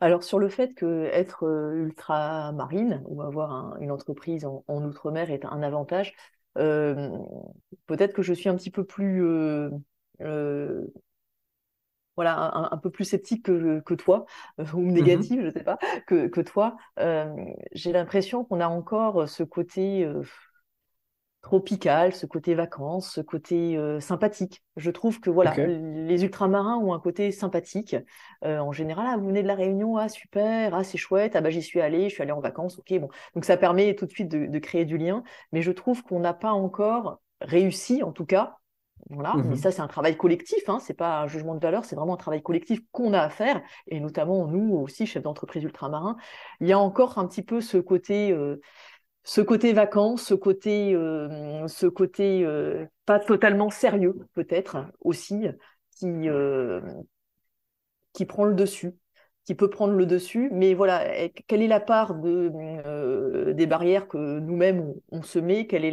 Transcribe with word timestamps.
Alors 0.00 0.24
sur 0.24 0.38
le 0.38 0.48
fait 0.48 0.74
que 0.74 1.04
être 1.12 1.44
ultramarine 1.74 3.02
ou 3.06 3.22
avoir 3.22 3.76
une 3.80 3.90
entreprise 3.90 4.44
en, 4.44 4.64
outre-mer 4.68 5.30
est 5.30 5.44
un 5.44 5.62
avantage, 5.62 6.14
peut-être 6.54 8.14
que 8.14 8.22
je 8.22 8.32
suis 8.32 8.48
un 8.48 8.56
petit 8.56 8.70
peu 8.70 8.84
plus 8.84 9.22
voilà, 12.16 12.50
un, 12.72 12.76
peu 12.76 12.90
plus 12.90 13.04
sceptique 13.04 13.44
que, 13.44 13.94
toi, 13.94 14.26
ou 14.74 14.80
mmh 14.80 14.92
négative, 14.92 15.40
je 15.40 15.46
ne 15.46 15.50
sais 15.50 15.64
pas, 15.64 15.78
que, 16.06 16.26
que 16.26 16.40
toi. 16.40 16.76
J'ai 17.72 17.92
l'impression 17.92 18.44
qu'on 18.44 18.60
a 18.60 18.68
encore 18.68 19.28
ce 19.28 19.42
côté 19.42 20.06
tropical, 21.42 22.14
ce 22.14 22.26
côté 22.26 22.54
vacances, 22.54 23.14
ce 23.14 23.20
côté 23.20 23.76
euh, 23.76 23.98
sympathique. 24.00 24.62
Je 24.76 24.90
trouve 24.90 25.20
que 25.20 25.30
voilà, 25.30 25.54
les 25.56 26.22
ultramarins 26.22 26.76
ont 26.76 26.92
un 26.92 27.00
côté 27.00 27.32
sympathique. 27.32 27.96
Euh, 28.44 28.58
en 28.58 28.72
général, 28.72 29.06
ah, 29.08 29.16
vous 29.16 29.26
venez 29.26 29.42
de 29.42 29.48
la 29.48 29.54
Réunion, 29.54 29.96
ah 29.96 30.08
super, 30.08 30.74
ah 30.74 30.84
c'est 30.84 30.98
chouette, 30.98 31.36
ah 31.36 31.40
bah 31.40 31.50
j'y 31.50 31.62
suis 31.62 31.80
allé, 31.80 32.08
je 32.08 32.14
suis 32.14 32.22
allé 32.22 32.32
en 32.32 32.40
vacances, 32.40 32.78
ok 32.78 32.98
bon. 33.00 33.08
Donc 33.34 33.44
ça 33.44 33.56
permet 33.56 33.94
tout 33.94 34.06
de 34.06 34.10
suite 34.10 34.28
de, 34.28 34.58
créer 34.58 34.84
du 34.84 34.98
lien, 34.98 35.22
mais 35.52 35.62
je 35.62 35.72
trouve 35.72 36.02
qu'on 36.02 36.20
n'a 36.20 36.34
pas 36.34 36.52
encore 36.52 37.20
réussi, 37.40 38.02
en 38.02 38.12
tout 38.12 38.26
cas. 38.26 38.56
Voilà, 39.08 39.32
mais 39.34 39.54
mmh 39.54 39.56
ça 39.56 39.72
c'est 39.72 39.80
un 39.80 39.88
travail 39.88 40.14
collectif, 40.18 40.68
hein, 40.68 40.78
c'est 40.78 40.94
pas 40.94 41.22
un 41.22 41.26
jugement 41.26 41.54
de 41.54 41.60
valeur, 41.60 41.86
c'est 41.86 41.96
vraiment 41.96 42.14
un 42.14 42.18
travail 42.18 42.42
collectif 42.42 42.80
qu'on 42.92 43.14
a 43.14 43.20
à 43.20 43.30
faire, 43.30 43.62
et 43.86 43.98
notamment 43.98 44.46
nous 44.46 44.76
aussi, 44.76 45.06
chefs 45.06 45.22
d'entreprise 45.22 45.64
ultramarins, 45.64 46.18
il 46.60 46.68
y 46.68 46.72
a 46.72 46.78
encore 46.78 47.16
un 47.16 47.26
petit 47.26 47.42
peu 47.42 47.62
ce 47.62 47.78
côté 47.78 48.30
euh, 48.30 48.60
ce 49.24 49.40
côté 49.40 49.72
vacances, 49.72 50.22
ce 50.22 50.34
côté, 50.34 50.94
euh, 50.94 51.66
ce 51.68 51.86
côté 51.86 52.44
euh, 52.44 52.86
pas 53.06 53.18
totalement 53.18 53.70
sérieux 53.70 54.14
peut-être 54.34 54.86
aussi, 55.00 55.46
qui, 55.96 56.28
euh, 56.28 56.80
qui 58.12 58.24
prend 58.24 58.44
le 58.44 58.54
dessus 58.54 58.94
qui 59.44 59.54
peut 59.54 59.70
prendre 59.70 59.94
le 59.94 60.06
dessus. 60.06 60.48
Mais 60.52 60.74
voilà, 60.74 61.28
quelle 61.48 61.62
est 61.62 61.66
la 61.66 61.80
part 61.80 62.14
de, 62.14 63.52
des 63.52 63.66
barrières 63.66 64.06
que 64.06 64.38
nous-mêmes 64.38 64.94
on, 65.10 65.22
se 65.22 65.38
met? 65.40 65.66
Quelle 65.66 65.84
est 65.84 65.90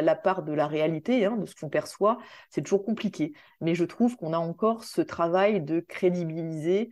la, 0.00 0.14
part 0.14 0.42
de 0.42 0.52
la 0.52 0.66
réalité, 0.66 1.26
hein, 1.26 1.36
de 1.36 1.44
ce 1.44 1.54
qu'on 1.54 1.68
perçoit? 1.68 2.18
C'est 2.48 2.62
toujours 2.62 2.84
compliqué. 2.84 3.34
Mais 3.60 3.74
je 3.74 3.84
trouve 3.84 4.16
qu'on 4.16 4.32
a 4.32 4.38
encore 4.38 4.84
ce 4.84 5.02
travail 5.02 5.60
de 5.60 5.80
crédibiliser 5.80 6.90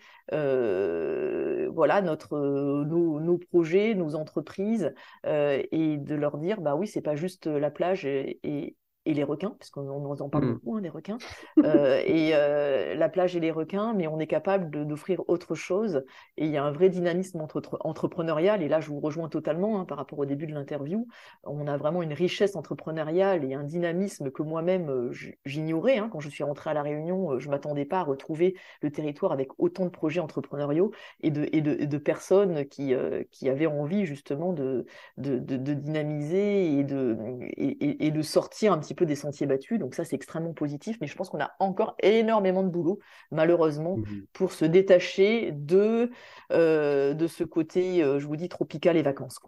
voilà, 1.73 2.03
notre, 2.03 2.39
nos, 2.84 3.39
projets, 3.39 3.95
nos 3.95 4.15
entreprises, 4.15 4.95
euh, 5.27 5.62
et 5.73 5.97
de 5.97 6.15
leur 6.15 6.39
dire, 6.39 6.61
bah 6.61 6.75
oui, 6.77 6.87
c'est 6.87 7.03
pas 7.03 7.17
juste 7.17 7.47
la 7.47 7.70
plage 7.70 8.05
et 8.05 8.77
les 9.06 9.25
requins, 9.25 9.55
parce 9.58 9.70
qu'on 9.70 9.89
en 9.89 10.28
parle 10.28 10.45
mmh. 10.45 10.53
beaucoup, 10.53 10.77
hein, 10.77 10.81
des 10.81 10.89
requins, 10.89 11.19
euh, 11.64 12.00
et 12.05 12.31
euh, 12.34 12.95
la 12.95 13.09
plage 13.09 13.36
et 13.36 13.41
les 13.41 13.50
requins, 13.50 13.94
mais 13.94 14.06
on 14.06 14.19
est 14.20 14.27
capable 14.27 14.86
d'offrir 14.86 15.22
autre 15.28 15.55
chose. 15.55 16.05
Et 16.36 16.47
il 16.47 16.53
y 16.53 16.56
a 16.56 16.64
un 16.64 16.70
vrai 16.70 16.89
dynamisme 16.89 17.41
entre, 17.41 17.78
entrepreneurial, 17.81 18.62
et 18.62 18.69
là 18.69 18.81
je 18.81 18.89
vous 18.89 19.00
rejoins 19.00 19.28
totalement 19.28 19.81
hein, 19.81 19.84
par 19.84 19.98
rapport 19.98 20.19
au 20.19 20.25
début 20.25 20.47
de 20.47 20.55
l'interview. 20.55 21.09
On 21.44 21.67
a 21.67 21.77
vraiment 21.77 22.03
une 22.03 22.12
richesse 22.12 22.55
entrepreneuriale 22.55 23.44
et 23.44 23.55
un 23.55 23.64
dynamisme 23.64 24.31
que 24.31 24.42
moi-même 24.42 24.89
euh, 24.89 25.12
j'ignorais. 25.44 25.98
Hein. 25.98 26.09
Quand 26.12 26.20
je 26.20 26.28
suis 26.28 26.44
rentrée 26.44 26.70
à 26.70 26.75
La 26.75 26.83
Réunion, 26.83 27.39
je 27.39 27.47
ne 27.47 27.50
m'attendais 27.50 27.84
pas 27.84 28.00
à 28.00 28.05
retrouver 28.05 28.55
le 28.83 28.91
territoire 28.91 29.33
avec 29.33 29.48
autant 29.59 29.84
de 29.84 29.91
projets 29.91 30.20
entrepreneuriaux 30.20 30.92
et 31.20 31.31
de, 31.31 31.48
et 31.53 31.61
de, 31.61 31.98
personnes 31.98 32.66
qui, 32.66 32.94
qui 33.31 33.48
avaient 33.48 33.66
envie 33.66 34.06
justement 34.06 34.53
de, 34.53 34.87
de, 35.19 35.39
dynamiser 35.39 36.78
et 36.78 36.84
de, 36.84 37.16
et, 37.56 38.06
et 38.06 38.11
de 38.11 38.22
sortir 38.22 38.72
un 38.72 38.78
petit 38.78 38.92
peu 38.95 39.07
des 39.07 39.17
sentiers 39.17 39.47
battus. 39.47 39.79
Donc 39.79 39.95
ça, 39.95 40.05
c'est 40.05 40.17
extrêmement 40.17 40.53
positif. 40.55 40.98
Mais 41.01 41.07
je 41.07 41.15
pense 41.17 41.31
qu'on 41.31 41.41
a 41.41 41.53
encore 41.59 41.97
énormément 42.03 42.62
de 42.62 42.69
boulot, 42.69 42.99
malheureusement, 43.31 43.99
mmh 43.99 44.23
pour 44.33 44.53
se 44.53 44.65
détacher 44.65 45.53
de, 45.53 46.11
euh, 46.53 47.15
de 47.15 47.27
ce 47.27 47.45
côté, 47.45 48.03
euh, 48.03 48.19
je 48.19 48.27
vous 48.27 48.37
dis, 48.37 48.49
tropical 48.49 48.97
et 48.97 49.03
vacances, 49.03 49.39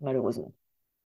malheureusement. 0.00 0.52